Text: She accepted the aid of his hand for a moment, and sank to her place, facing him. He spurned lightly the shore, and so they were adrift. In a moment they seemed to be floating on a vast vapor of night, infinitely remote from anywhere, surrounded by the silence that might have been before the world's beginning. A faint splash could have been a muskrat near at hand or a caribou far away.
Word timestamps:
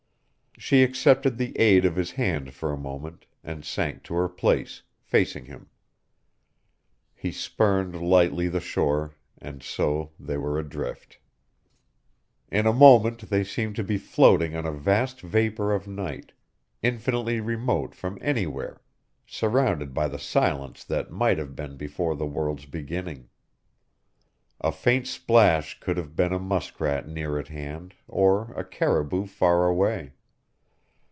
She 0.57 0.83
accepted 0.83 1.39
the 1.39 1.57
aid 1.57 1.85
of 1.85 1.95
his 1.95 2.11
hand 2.11 2.53
for 2.53 2.71
a 2.71 2.77
moment, 2.77 3.25
and 3.43 3.65
sank 3.65 4.03
to 4.03 4.13
her 4.13 4.29
place, 4.29 4.83
facing 4.99 5.45
him. 5.45 5.69
He 7.15 7.31
spurned 7.31 7.99
lightly 7.99 8.47
the 8.47 8.59
shore, 8.59 9.15
and 9.39 9.63
so 9.63 10.11
they 10.19 10.37
were 10.37 10.59
adrift. 10.59 11.17
In 12.51 12.67
a 12.67 12.73
moment 12.73 13.27
they 13.31 13.43
seemed 13.43 13.75
to 13.77 13.83
be 13.83 13.97
floating 13.97 14.55
on 14.55 14.67
a 14.67 14.71
vast 14.71 15.21
vapor 15.21 15.73
of 15.73 15.87
night, 15.87 16.31
infinitely 16.83 17.39
remote 17.41 17.95
from 17.95 18.19
anywhere, 18.21 18.81
surrounded 19.25 19.95
by 19.95 20.07
the 20.07 20.19
silence 20.19 20.83
that 20.83 21.09
might 21.09 21.39
have 21.39 21.55
been 21.55 21.75
before 21.75 22.15
the 22.15 22.27
world's 22.27 22.67
beginning. 22.67 23.29
A 24.59 24.71
faint 24.71 25.07
splash 25.07 25.79
could 25.79 25.97
have 25.97 26.15
been 26.15 26.33
a 26.33 26.37
muskrat 26.39 27.07
near 27.07 27.39
at 27.39 27.47
hand 27.47 27.95
or 28.07 28.51
a 28.53 28.63
caribou 28.63 29.25
far 29.25 29.65
away. 29.65 30.13